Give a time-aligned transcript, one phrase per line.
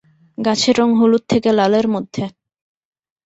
[0.37, 2.23] গাছের রঙ হলুদ থেকে লালের মধ্যে।